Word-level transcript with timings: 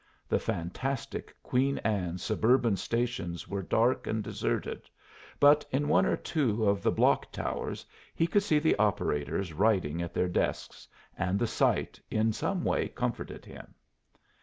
The 0.27 0.39
fantastic 0.39 1.35
Queen 1.43 1.77
Anne 1.85 2.17
suburban 2.17 2.75
stations 2.75 3.47
were 3.47 3.61
dark 3.61 4.07
and 4.07 4.23
deserted, 4.23 4.89
but 5.39 5.63
in 5.69 5.87
one 5.87 6.07
or 6.07 6.17
two 6.17 6.65
of 6.67 6.81
the 6.81 6.91
block 6.91 7.31
towers 7.31 7.85
he 8.15 8.25
could 8.25 8.41
see 8.41 8.57
the 8.57 8.75
operators 8.77 9.53
writing 9.53 10.01
at 10.01 10.15
their 10.15 10.27
desks, 10.27 10.87
and 11.15 11.37
the 11.37 11.45
sight 11.45 12.01
in 12.09 12.33
some 12.33 12.63
way 12.63 12.87
comforted 12.87 13.45
him. 13.45 13.75